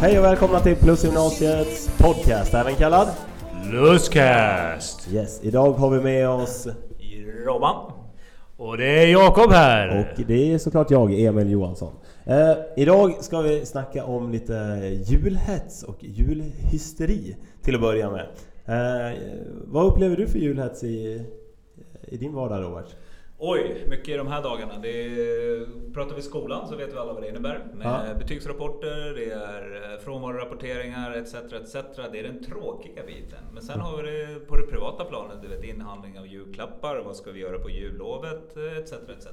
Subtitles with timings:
[0.00, 3.08] Hej och välkomna till Plusgymnasiets podcast, även kallad
[3.72, 5.12] Luscast!
[5.12, 6.68] Yes, idag har vi med oss
[7.46, 7.92] Robban.
[8.56, 9.98] Och det är Jakob här!
[9.98, 11.94] och det är såklart jag, Emil Johansson.
[12.24, 14.54] Eh, idag ska vi snacka om lite
[15.04, 18.26] julhets och julhysteri till att börja med.
[18.66, 19.18] Eh,
[19.64, 21.24] vad upplever du för julhets i,
[22.02, 22.96] i din vardag Robert?
[23.40, 24.72] Oj, mycket i de här dagarna.
[24.82, 27.60] Det är, pratar vi skolan så vet vi alla vad det innebär.
[27.74, 28.14] Med Ja.
[28.18, 31.74] betygsrapporter, det är eh, frånvarorapporteringar etc, etc.
[32.12, 33.38] Det är den tråkiga biten.
[33.54, 37.16] Men sen har vi det på det privata planet, du vet inhandling av julklappar, vad
[37.16, 39.26] ska vi göra på jullovet eh, etc, etc.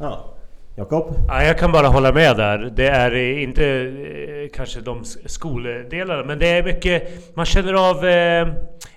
[0.00, 0.34] Ja,
[0.76, 1.14] Jakob?
[1.28, 2.58] Ja, jag kan bara hålla med där.
[2.76, 7.36] Det är eh, inte eh, kanske de skoldelarna, men det är mycket...
[7.36, 8.48] Man känner av eh,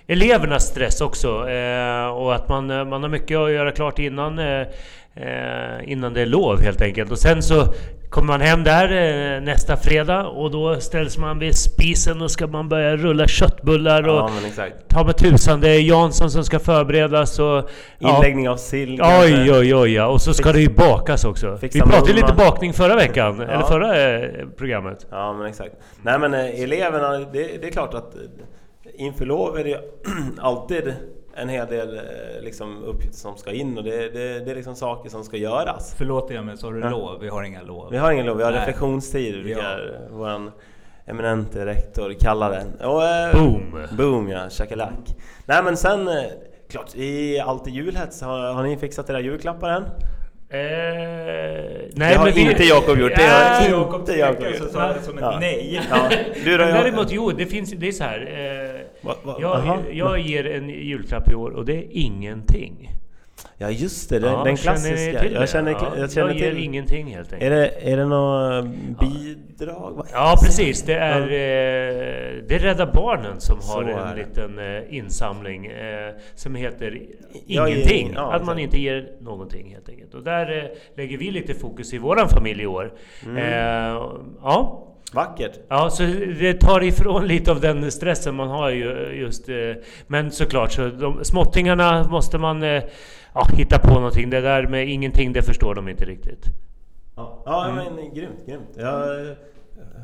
[0.06, 1.48] elevernas stress också.
[1.48, 4.60] Eh, och att man, eh, man har mycket att göra klart innan, eh,
[5.14, 7.10] eh, innan det är lov helt enkelt.
[7.10, 7.64] Och sen så
[8.10, 8.84] kommer man hem där
[9.36, 14.08] eh, nästa fredag och då ställs man vid spisen och ska man börja rulla köttbullar
[14.08, 17.70] och Ja, ta med tusan, det är Jansson som ska förberedas och...
[17.98, 18.16] ja.
[18.16, 20.06] Inläggning av sill Oj, oj, oj, ja.
[20.06, 21.58] Och så ska det ju bakas också.
[21.60, 23.54] Vi pratade lite bakning förra veckan, Ja.
[23.54, 25.06] eller förra eh, programmet.
[25.10, 25.74] Ja men exakt.
[26.02, 28.14] Nej men eleverna, det, det är klart att
[28.96, 29.80] inför lov är det
[30.38, 30.94] alltid
[31.34, 32.02] en hel del eh,
[32.42, 35.94] liksom, uppgifter som ska in och det, det, det är liksom saker som ska göras.
[35.98, 36.90] Förlåt Emil, sa du Ja.
[36.90, 37.20] lov?
[37.20, 37.90] Vi har inga lov.
[37.90, 38.60] Vi har ingen lov, vi har Nej.
[38.60, 40.06] reflektionstid brukar Ja.
[40.10, 40.52] vår
[41.06, 42.86] eminente rektor kalla det.
[42.86, 43.78] Och, eh, Boom.
[43.96, 45.16] Boom ja, shakalak.
[45.46, 46.14] Nej men sen, eh,
[46.68, 49.84] klart, i allt i julhets, har, har ni fixat era julklappar än?
[50.48, 54.06] Eh, nej, det har men vi- inte Jakob gjort, det Ja, har inte Jakob Jakob
[54.38, 54.72] tvekar så gjort.
[54.72, 55.38] sa det som ett Ja.
[55.40, 55.80] nej.
[55.90, 55.96] Ja.
[56.44, 58.20] Du då, Men däremot, jo, det finns det är så här.
[58.20, 62.90] Eh, Va- va- jag, jag ger en julklapp i år och det är ingenting.
[63.58, 65.20] Ja just det, den, Ja, den känner klassiska.
[65.20, 66.64] till jag känner, ja, jag känner jag till.
[66.64, 67.52] ingenting helt enkelt.
[67.52, 68.64] Är det, är det något
[69.00, 70.06] bidrag?
[70.12, 74.96] Ja precis, det är, eh, det är Rädda Barnen som Så har en liten eh,
[74.96, 77.02] insamling eh, som heter
[77.46, 78.08] Ingenting.
[78.08, 80.14] ing- ja, att man inte ger någonting helt enkelt.
[80.14, 80.64] Och där eh,
[80.96, 82.92] lägger vi lite fokus i våran familj i år.
[83.26, 83.36] Mm.
[84.42, 84.82] Ja,
[85.16, 85.60] Vackert!
[85.68, 86.02] Ja, så
[86.40, 88.86] det tar ifrån lite av den stressen man har ju
[89.20, 89.48] just...
[89.48, 89.72] eh,
[90.06, 92.82] Men såklart, så de småttingarna måste man eh,
[93.34, 94.30] ja, hitta på någonting.
[94.30, 96.44] Det där med ingenting, det förstår de inte riktigt.
[97.16, 98.70] Ja, ja men grymt, grymt.
[98.76, 99.32] Jag, eh,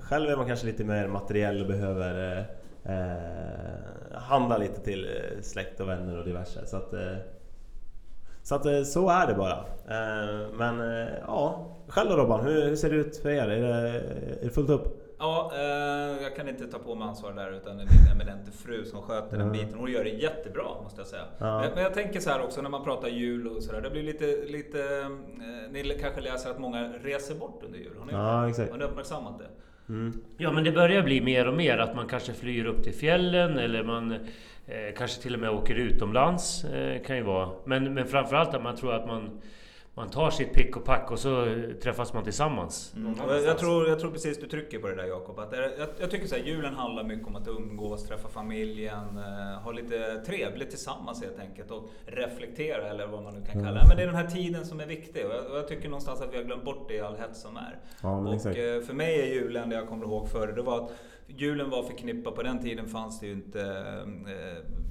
[0.02, 2.38] själv är man kanske lite mer materiell och behöver
[2.84, 5.06] eh, handla lite till
[5.42, 6.66] släkt och vänner och diverse.
[6.66, 7.00] Så att, eh,
[8.42, 9.58] så, att, eh, så är det bara.
[9.88, 13.48] Eh, men eh, ja, själv då Robban, hur, hur ser det ut för er?
[13.48, 13.98] Är det,
[14.40, 14.98] är det fullt upp?
[15.18, 18.50] Ja, eh, jag kan inte ta på mig ansvar där utan det är min eminente
[18.52, 19.52] fru som sköter den Mm.
[19.52, 19.78] biten.
[19.78, 21.22] Hon gör det jättebra måste jag säga.
[21.38, 21.60] Ja.
[21.60, 23.80] Men, men jag tänker så här också när man pratar jul och sådär.
[23.80, 25.08] Det blir lite, lite eh,
[25.72, 27.96] ni kanske läser att många reser bort under jul.
[27.98, 28.70] Har ni, Ja, exakt.
[28.70, 29.44] har ni uppmärksammat det?
[29.92, 30.12] Mm.
[30.36, 33.58] Ja, men det börjar bli mer och mer att man kanske flyr upp till fjällen
[33.58, 34.12] eller man
[34.66, 36.64] eh, kanske till och med åker utomlands.
[36.64, 37.50] Eh, kan ju vara.
[37.64, 39.40] Men, men framförallt att man tror att man,
[39.94, 41.46] man tar sitt pick och pack och så
[41.82, 42.94] träffas man tillsammans.
[42.96, 43.14] Mm.
[43.28, 45.38] Jag, jag, tror, jag tror precis du trycker på det där Jakob.
[45.38, 49.62] Att jag, jag tycker så här, julen handlar mycket om att umgås, träffa familjen, eh,
[49.62, 53.88] ha lite trevligt tillsammans helt enkelt och reflektera eller vad man nu kan kalla det.
[53.88, 56.20] Men det är den här tiden som är viktig och jag, och jag tycker någonstans
[56.20, 57.78] att vi har glömt bort det i all hets som är.
[58.02, 58.58] Ja, men och exakt.
[58.58, 60.90] eh, för mig är julen, det jag kommer ihåg förr, det var att
[61.26, 63.60] julen var förknippad, på den tiden fanns det ju inte
[64.26, 64.82] eh,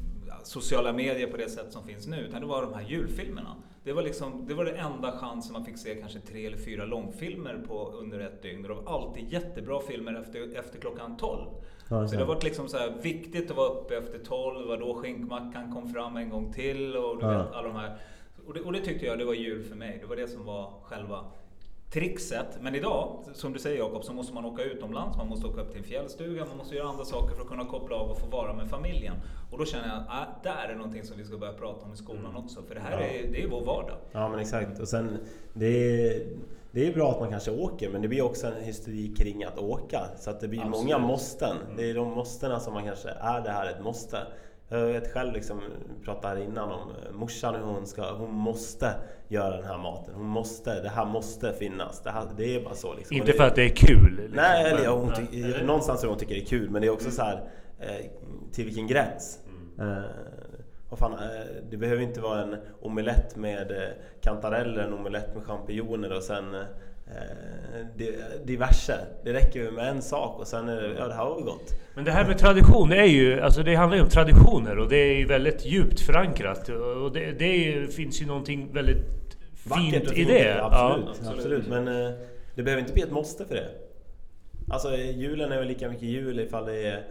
[0.44, 3.56] sociala medier på det sätt som finns nu, utan det var de här julfilmerna.
[3.84, 6.86] Det var, liksom, det var det enda chansen man fick se kanske tre eller fyra
[6.86, 8.66] långfilmer på under ett dygn.
[8.66, 11.42] Och det var alltid jättebra filmer efter, efter klockan 12.
[11.90, 14.68] Ja, så det har varit liksom så här viktigt att vara uppe efter 12, det
[14.68, 17.32] var då skinkmackan kom fram en gång till och du Ja.
[17.44, 17.98] vet alla de här.
[18.48, 19.98] Och det, och det tyckte jag, det var jul för mig.
[20.02, 21.26] Det var det som var själva
[21.94, 22.48] trixet.
[22.62, 25.70] Men idag, som du säger Jakob, så måste man åka utomlands, man måste åka upp
[25.72, 28.28] till en fjällstuga, man måste göra andra saker för att kunna koppla av och få
[28.28, 29.16] vara med familjen.
[29.52, 31.94] Och då känner jag att äh, där är någonting som vi ska börja prata om
[31.94, 33.00] i skolan också, för det här Ja.
[33.08, 33.98] är, det är vår vardag.
[34.12, 34.80] Ja men exakt.
[34.80, 35.18] Och sen,
[35.54, 35.66] det
[36.08, 36.24] är,
[36.72, 39.58] det är bra att man kanske åker men det blir också en hysteri kring att
[39.58, 40.02] åka.
[40.20, 40.78] Så att det blir Absolut.
[40.84, 41.56] många måsten.
[41.78, 44.18] Det är de måstena som man kanske, är det här ett måste?
[44.72, 45.62] Jag vet själv, liksom,
[46.00, 48.94] vi pratade här innan om eh, morsan hur hon ska, hon måste
[49.28, 50.14] göra den här maten.
[50.16, 52.02] Hon måste, det här måste finnas.
[52.04, 53.18] Det, här, det är bara så liksom.
[53.18, 54.16] Inte Och för att det är kul.
[54.16, 54.36] liksom.
[54.36, 56.92] Nej, eller ja, hon ty, någonstans tror hon tycker det är kul men det är
[56.92, 57.44] också så här
[57.80, 58.06] eh,
[58.52, 59.40] till vilken gräns?
[59.80, 59.98] Mm.
[59.98, 60.04] Eh,
[60.90, 63.90] vad fan, eh, det behöver inte vara en omelett med eh,
[64.22, 66.62] kantareller, en omelett med champinjoner och sen eh,
[68.46, 68.98] diverse.
[69.24, 71.44] Det räcker ju med en sak och sen är det, ja det här var väl
[71.44, 71.74] gott.
[71.94, 74.90] Men det här med tradition, det är ju, alltså det handlar ju om traditioner och
[74.90, 76.70] det är ju väldigt djupt förankrat.
[76.70, 78.98] Och det, det ju, finns ju någonting väldigt
[79.64, 80.64] Vackert fint och i fint, det.
[80.64, 81.32] Absolut, Ja.
[81.32, 81.68] absolut.
[81.68, 82.12] Men eh,
[82.56, 83.70] det behöver inte bli ett måste för det.
[84.70, 87.04] Alltså julen är väl lika mycket jul ifall det är eh,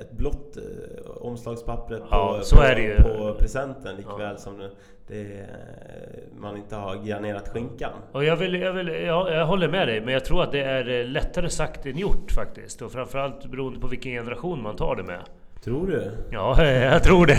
[0.00, 2.96] ett blått eh, omslagspappret på, Ja, på, ju.
[3.02, 4.36] på presenten likväl Ja.
[4.36, 4.70] som det,
[5.06, 5.46] det, är-
[6.40, 7.90] man inte har granerat skinkan.
[8.12, 10.62] Och jag, vill, jag, vill, jag, jag håller med dig, men jag tror att det
[10.62, 12.82] är eh, lättare sagt än gjort faktiskt.
[12.82, 15.20] Och framförallt beroende på vilken generation man tar det med.
[15.64, 16.10] Tror du?
[16.30, 17.38] Ja, jag tror det.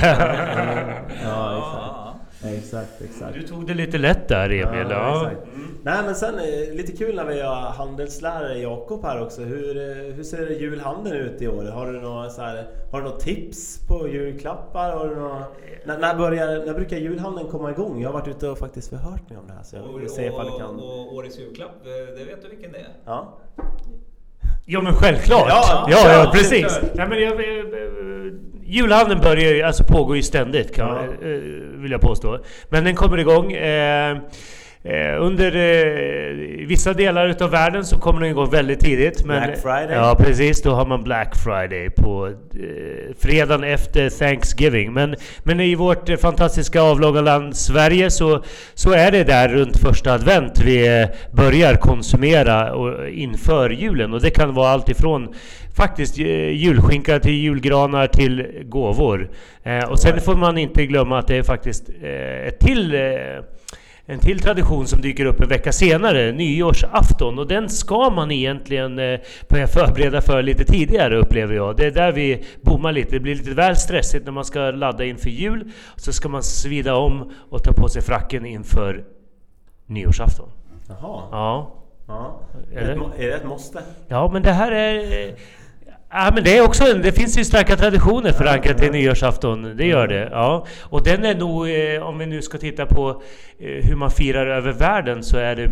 [1.23, 2.12] Ja, exakt.
[2.45, 3.33] Exakt, exakt.
[3.33, 4.87] Du tog det lite lätt där Emil.
[4.89, 5.47] Ja, exakt.
[5.83, 9.41] Nej men sen eh, lite kul när vi har handelslärare Jakob här också.
[9.41, 11.63] Hur, eh, hur ser julhandeln ut i år?
[11.63, 14.91] Har du några, så här, har du några tips på julklappar?
[14.91, 15.43] Har du några,
[15.85, 18.01] när, när, börjar, när brukar julhandeln komma igång?
[18.01, 20.25] Jag har varit ute och faktiskt förhört mig om det här så jag vill se
[20.25, 20.79] ifall det kan...
[20.79, 22.93] och, och årets julklapp, eh, det vet du vilken det är?
[23.05, 23.37] Ja.
[24.65, 25.47] ja men självklart!
[25.49, 26.79] Ja, Ja, ja, ja, ja, precis!
[26.93, 27.33] Ja, men jag,
[28.65, 31.27] julhandeln börjar ju, alltså pågår ju ständigt kan, Ja.
[31.27, 31.39] eh,
[31.81, 32.39] vill jag påstå.
[32.69, 33.51] Men den kommer igång.
[33.53, 34.17] Eh,
[35.19, 39.25] under eh, vissa delar utav världen så kommer den igång väldigt tidigt.
[39.25, 39.95] Men, Black Friday.
[39.95, 44.93] Ja precis, då har man Black Friday på eh, fredagen efter Thanksgiving.
[44.93, 48.43] Men, men i vårt eh, fantastiska avlånga land Sverige så,
[48.73, 54.13] så är det där runt första advent vi eh, börjar konsumera och, inför julen.
[54.13, 55.33] Och det kan vara allt ifrån
[55.75, 59.29] faktiskt eh, julskinka till julgranar till gåvor.
[59.63, 63.01] Eh, och sen får man inte glömma att det är faktiskt eh, ett till eh,
[64.05, 67.39] en till tradition som dyker upp en vecka senare, nyårsafton.
[67.39, 69.19] Och den ska man egentligen eh,
[69.49, 71.77] börja förbereda för lite tidigare upplever jag.
[71.77, 73.11] Det är där vi bommar lite.
[73.11, 75.71] Det blir lite väl stressigt när man ska ladda inför jul.
[75.95, 79.03] Så ska man svida om och ta på sig fracken inför
[79.85, 80.49] nyårsafton.
[80.87, 81.23] Jaha.
[81.31, 82.39] Ja, Ja.
[82.73, 83.81] Är, det, är det ett måste?
[84.07, 85.35] ja men det här är...
[86.15, 89.77] Ja, men det är också en, det finns ju starka traditioner förankrat till nyårsafton.
[89.77, 90.29] Det gör det.
[90.31, 90.65] Ja.
[90.81, 93.21] Och den är nog, eh, om vi nu ska titta på
[93.59, 95.71] eh, hur man firar över världen, så är det,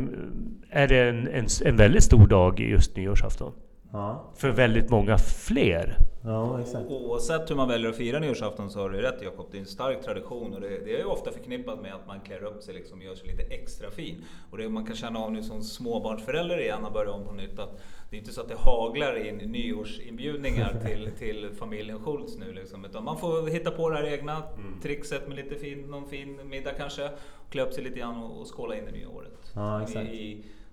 [0.70, 3.52] är det en, en, en väldigt stor dag just nyårsafton.
[3.92, 4.32] Ja.
[4.36, 5.98] För väldigt många fler.
[6.24, 6.90] Ja, exakt.
[6.90, 9.66] Oavsett hur man väljer att fira nyårsafton så har du rätt Jakob, det är en
[9.66, 12.74] stark tradition och det, det är ju ofta förknippat med att man klär upp sig
[12.74, 14.26] liksom och gör sig lite extra fin.
[14.52, 17.60] Och det man kan känna av nu som småbarnsförälder igen och börja om på nytt
[17.60, 22.54] att det är inte så att det haglar in nyårsinbjudningar till, till familjen Schultz nu
[22.54, 24.44] liksom, utan man får hitta på det här egna
[24.82, 27.10] trixet med lite fin, någon fin middag kanske,
[27.50, 29.52] klä upp sig lite grann och, och skåla in det nya året.
[29.56, 30.10] Ja, exakt.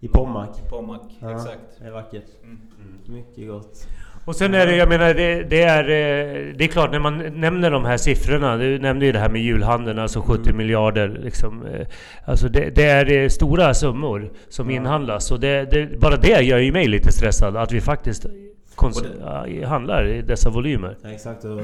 [0.00, 0.60] I, i I Pommac.
[0.70, 1.60] Pommac, Ja, exakt.
[1.80, 2.24] Det är vackert.
[2.44, 2.58] Mm.
[3.06, 3.86] Mycket gott.
[4.24, 7.18] Och sen är det, jag menar, det, det, är, eh, det är klart när man
[7.40, 11.08] nämner de här siffrorna, du nämnde ju det här med julhandeln, alltså 70 miljarder.
[11.08, 11.86] Liksom, eh,
[12.24, 14.76] alltså det, det är eh, stora summor som Ja.
[14.76, 15.30] inhandlas.
[15.30, 20.06] Och det, det, bara det gör ju mig lite stressad, att vi faktiskt det- handlar
[20.06, 20.96] i dessa volymer.
[21.02, 21.44] Ja, exakt.
[21.44, 21.60] Och,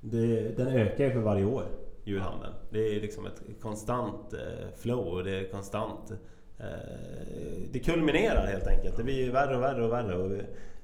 [0.00, 1.62] det, den ökar ju för varje år,
[2.04, 2.52] julhandeln.
[2.70, 4.34] Det är liksom ett konstant
[4.82, 6.12] flow och det är konstant...
[6.60, 6.66] eh,
[7.72, 8.96] Det kulminerar helt enkelt.
[8.96, 10.30] Det blir värre och värre och värre och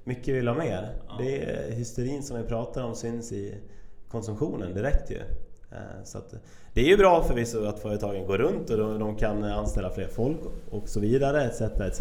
[0.04, 0.88] mycket vill ha mer.
[1.08, 1.16] Ja.
[1.18, 3.54] Det är hysterin som vi pratar om syns i
[4.08, 5.18] konsumtionen direkt ju.
[5.72, 6.34] Eh, Så att,
[6.74, 10.06] det är ju bra förvisso att företagen går runt och de, de kan anställa fler
[10.08, 10.38] folk
[10.70, 11.60] och så vidare etc.
[11.60, 12.00] etc.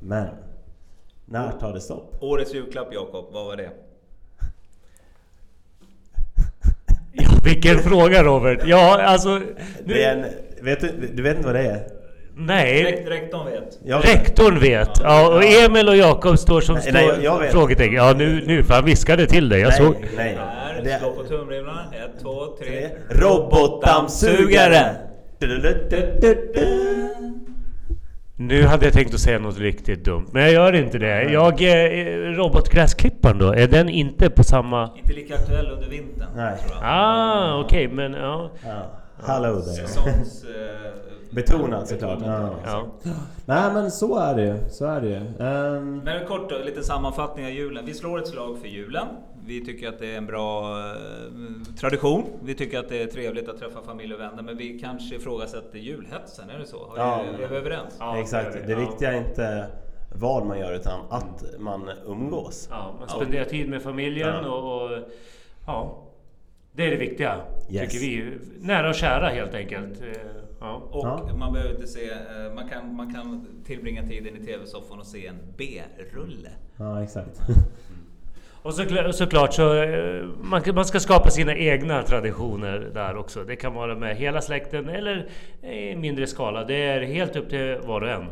[0.00, 0.26] Men
[1.26, 2.16] när tar det stopp?
[2.20, 3.70] Årets julklapp Jakob, vad var det?
[7.12, 8.60] Ja, vilken fråga Robert!
[8.66, 9.40] Ja, alltså...
[9.84, 10.24] Det är en,
[10.64, 11.88] vet du, du vet inte vad det är?
[12.36, 13.78] Nej, Rekt, rektorn vet.
[13.84, 14.90] Jag- rektorn vet.
[15.02, 17.52] Ja, och Emil och Jakob står som Nej, står nej, jag vet.
[17.52, 17.94] frågetecken.
[17.94, 19.60] Ja, nu, nu, för han viskade till dig.
[19.60, 19.96] Jag nej, såg...
[20.16, 20.38] nej.
[20.38, 21.80] Här, Det slå på tumrimlarna.
[21.92, 22.88] Ett, två, tre.
[23.10, 24.86] Robotdammsugare!
[28.36, 31.22] Nu hade jag tänkt att säga något riktigt dumt, men jag gör inte det.
[31.22, 34.90] Jag, eh, robotgräsklipparen då, är den inte på samma...
[34.96, 36.28] Inte lika aktuell under vintern.
[36.36, 36.52] Nej.
[36.58, 36.90] tror jag.
[36.90, 38.50] Ah, okej, men ja.
[38.66, 38.70] Ja,
[39.22, 39.86] Hello there.
[39.88, 40.44] Säsongs...
[40.44, 40.90] Eh,
[41.30, 42.18] Betonad såklart.
[42.18, 42.52] betonad.
[42.66, 42.86] Ja.
[43.02, 43.10] ja.
[43.46, 44.70] Nej men så är det.
[44.70, 45.44] Så är det.
[45.44, 47.86] Ehm, Men kort då, lite sammanfattning av julen.
[47.86, 49.06] Vi slår ett slag för julen.
[49.46, 50.94] Vi tycker att det är en bra eh,
[51.80, 52.24] tradition.
[52.42, 54.42] Vi tycker att det är trevligt att träffa familj och vänner.
[54.42, 56.76] Men vi kanske ifrågasätter julhetsen, är det så?
[56.88, 57.24] Har Ja.
[57.38, 57.96] vi- Är vi överens?
[57.98, 58.52] Ja, exakt.
[58.52, 58.74] det är det.
[58.74, 58.88] Det Ja.
[58.90, 59.66] viktiga är inte
[60.16, 62.68] vad man gör utan att man umgås.
[62.70, 64.50] Ja, man spenderar tid med familjen Ja.
[64.50, 64.98] och, och...
[65.66, 65.98] Ja.
[66.76, 67.36] Det är det viktiga,
[67.70, 67.92] Yes.
[67.92, 68.38] tycker vi.
[68.60, 70.02] Nära och kära helt enkelt.
[70.02, 70.08] Eh,
[70.60, 70.82] Ja.
[70.90, 71.36] Och Ja.
[71.36, 72.10] man behöver inte se...
[72.10, 76.48] eh, Man kan, man kan tillbringa tiden i TV-soffan och se en B-rulle.
[76.76, 77.40] Ja exakt.
[78.62, 80.24] Och såklart, såklart så eh,
[80.74, 83.44] man, ska skapa sina egna traditioner där också.
[83.44, 85.28] Det kan vara med hela släkten eller
[85.62, 86.64] i mindre skala.
[86.64, 88.24] Det är helt upp till var och en.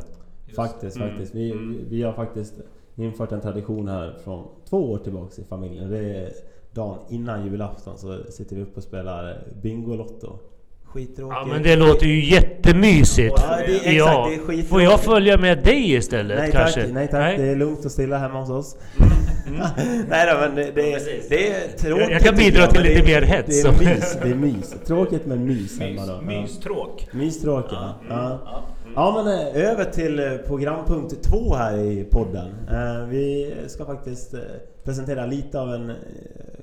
[0.56, 1.08] Faktiskt, Mm.
[1.08, 1.34] faktiskt.
[1.34, 1.54] Vi,
[1.90, 2.54] vi har faktiskt
[2.96, 5.90] infört en tradition här från två år tillbaks i familjen.
[5.90, 6.28] Det är
[6.74, 10.38] dagen innan julafton så sitter vi upp och spelar Bingolotto.
[10.84, 11.36] skittråkigt.
[11.40, 13.34] Ja men det låter ju jättemysigt.
[13.36, 14.26] Ja, det är exakt, Ja.
[14.28, 14.68] det är skittråkigt.
[14.68, 16.82] Får jag följa med dig istället Nej kanske?
[16.82, 17.36] tack, nej tack.
[17.36, 18.76] Det är lugnt och stilla hemma hos oss.
[19.46, 19.60] Mm.
[20.08, 22.10] nej då, men det, det, det är tråkigt.
[22.10, 23.62] Jag- kan bidra till lite mer hets.
[23.62, 24.16] Det är mys.
[24.22, 24.74] Det är mys.
[24.86, 26.12] Tråkigt men mys hemma Mys, då.
[26.12, 26.40] Ja.
[26.42, 27.08] mystråk.
[27.12, 27.94] Mystråk ja.
[28.08, 28.38] Ja.
[28.44, 28.62] Ja.
[28.94, 32.50] Ja men eh, över till eh, programpunkt två här i podden.
[32.70, 34.34] Eh, Vi ska faktiskt
[34.84, 35.92] presentera lite av en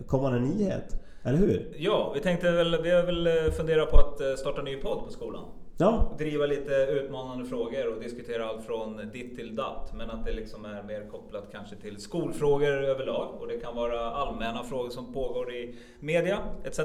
[0.07, 0.95] kommande nyhet.
[1.23, 1.67] Eller hur?
[1.77, 5.11] Ja, vi tänkte väl, vi har väl funderat på att starta en ny podd på
[5.11, 5.43] skolan.
[5.77, 9.91] Ja, Driva lite utmanande frågor och diskutera allt från ditt till datt.
[9.93, 13.27] Men att det liksom är mer kopplat kanske till skolfrågor överlag.
[13.39, 16.79] Och det kan vara allmänna frågor som pågår i media etc.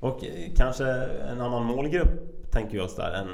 [0.00, 0.24] och
[0.56, 0.84] kanske
[1.30, 3.28] en annan målgrupp tänker vi oss där än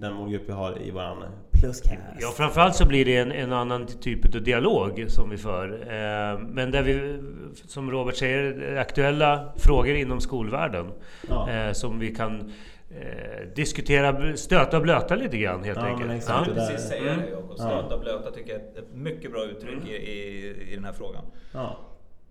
[0.00, 1.24] den målgrupp vi har i våran
[1.60, 1.94] pluscast.
[2.20, 5.68] Ja, framförallt så blir det en, en annan typ av dialog som vi för.
[5.72, 7.18] Eh, men där vi,
[7.54, 10.86] som Robert säger, aktuella frågor inom skolvärlden.
[11.28, 11.50] Ja.
[11.50, 12.52] Eh, som vi kan
[12.90, 16.10] eh, diskutera, stöta och blöta lite grann helt Ja, enkelt.
[16.12, 16.46] exakt.
[16.48, 17.18] Där- precis säga Mm.
[17.18, 17.26] det.
[17.48, 17.54] Ja.
[17.56, 21.24] Stöta blöta tycker jag är ett- mycket bra uttryck i, i, i den här frågan.
[21.54, 21.78] Ja.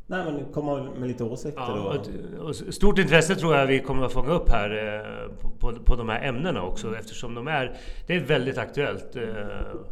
[0.10, 1.98] Nej men komma med lite åsikter Ja,
[2.40, 5.96] och, stort intresse tror jag vi kommer att fånga upp här eh, på, på, på
[5.96, 9.16] de här ämnena också eftersom de är, det är väldigt aktuellt.
[9.16, 9.24] eh,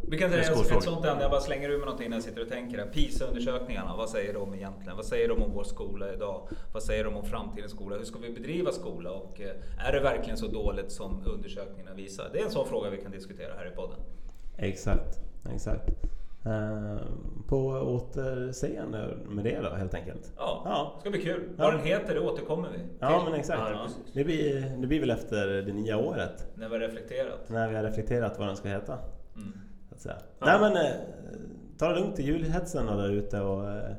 [0.02, 2.42] Vi kan säga ett sånt ämne, jag bara slänger ur mig någonting när jag sitter
[2.42, 2.86] och tänker här.
[2.86, 4.96] PISA-undersökningarna, vad säger de egentligen?
[4.96, 6.48] Vad säger de om vår skola idag?
[6.74, 7.96] Vad säger de om framtidens skola?
[7.98, 9.12] Hur ska vi bedriva skola?
[9.12, 12.30] Och eh, är det verkligen så dåligt som undersökningarna visar?
[12.34, 13.98] Det är en sån fråga vi kan diskutera här i podden.
[14.58, 15.20] Exakt,
[15.54, 15.90] exakt.
[16.46, 16.98] Eh,
[17.48, 20.32] på återseende med det då helt enkelt.
[20.38, 20.92] Ja, Ja.
[20.96, 21.44] det ska bli kul.
[21.58, 21.64] Ja.
[21.64, 23.30] Vad den heter, det återkommer vi Ja till.
[23.32, 23.60] men exakt.
[23.74, 23.88] Ja.
[24.14, 26.48] Det blir, det blir väl efter det nya året.
[26.56, 27.50] När vi har reflekterat.
[27.50, 28.94] När vi har reflekterat vad den ska heta.
[29.36, 29.54] Mm.
[29.90, 30.16] Så att säga.
[30.40, 30.46] Ja.
[30.46, 30.92] Nej men eh,
[31.78, 33.92] ta det lugnt i julhetsen där ute och eh,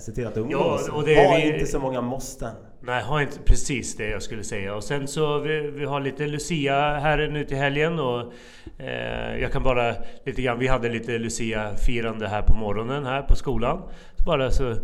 [0.00, 0.84] se till att umgås.
[0.88, 2.54] Ja, och det ha vi- inte så många måsten.
[2.80, 4.74] Nej, har inte precis det jag skulle säga.
[4.74, 8.32] Och sen så vi, vi har lite Lucia här nu till helgen och
[8.78, 9.94] eh, jag kan bara
[10.24, 10.58] lite grann.
[10.58, 13.82] Vi hade lite Lucia-firande här på morgonen här på skolan.
[14.16, 14.74] Så bara så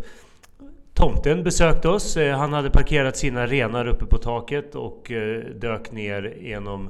[0.93, 2.17] Tomten besökte oss.
[2.17, 6.89] Eh, han hade parkerat sina renar uppe på taket och eh, dök ner genom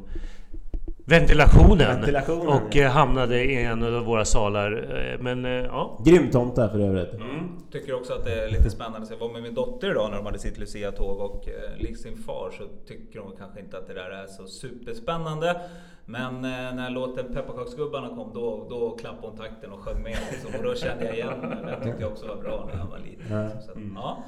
[1.05, 1.77] ventilationen.
[1.77, 2.83] Ventilationen, och ja.
[2.83, 4.71] eh, hamnade i en av våra salar.
[5.13, 6.01] Eh, men eh, ja.
[6.05, 7.13] Grym tomte för övrigt.
[7.13, 7.49] Mm.
[7.71, 9.07] Tycker också att det är lite spännande.
[9.07, 11.47] Så jag var med min dotter idag när de hade sitt Lucia-tåg och
[11.77, 15.61] likt sin far så tycker hon kanske inte att det där är så superspännande.
[16.05, 20.17] Men när låten Pepparkaksgubbarna kom då, då klappade hon takten och sjöng med.
[20.31, 20.51] Liksom.
[20.57, 21.77] Och då kände jag igen henne.
[21.79, 23.37] Det tyckte jag också var bra när jag var liten.
[23.37, 23.49] Ja.
[23.49, 24.23] Så att, ja.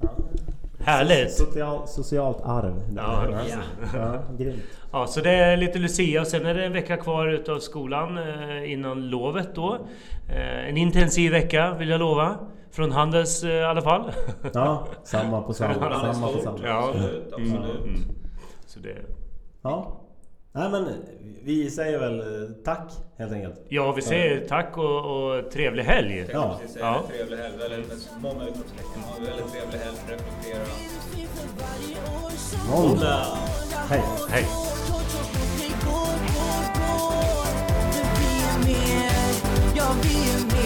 [0.00, 0.08] Ja.
[0.84, 1.32] Härligt!
[1.32, 2.82] Social, socialt arv.
[2.96, 3.56] Ja, ja.
[3.94, 4.62] ja, grymt.
[4.92, 8.18] Ja, så det är lite Lucia och sen är det en vecka kvar utav skolan
[8.18, 9.78] eh, innan lovet då.
[10.28, 12.36] Eh, en intensiv vecka vill jag lova.
[12.70, 14.12] Från Handels eh, i alla fall.
[14.54, 15.74] Ja, samma på samma.
[16.14, 16.58] Samma på samma.
[16.64, 16.88] Ja.
[16.88, 17.84] Absolut, absolut.
[17.84, 18.00] Mm.
[18.66, 18.96] Så det,
[19.62, 20.00] Ja.
[20.54, 20.94] Nej men
[21.42, 23.54] vi säger väl eh, tack helt enkelt.
[23.68, 26.26] ja, vi säger tack och, och trevlig helg.
[26.32, 26.58] Ja.
[26.62, 27.02] precis Ja.
[27.08, 27.56] det, trevlig helg.
[27.56, 29.02] Väldigt, många utropstecken.
[29.02, 29.96] Ha en väldigt trevlig helg.
[30.08, 30.64] Reflektera.
[33.88, 34.02] Hej.
[34.30, 34.44] Hej!
[39.74, 40.61] Jag vet